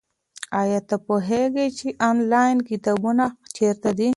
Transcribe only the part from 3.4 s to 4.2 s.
چیرته دي؟